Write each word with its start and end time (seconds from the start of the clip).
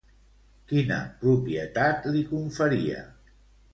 Quina 0.71 0.97
propietat 1.21 2.09
li 2.17 2.27
conferia? 2.33 3.05